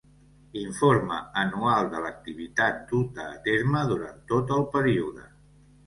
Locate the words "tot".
4.37-4.59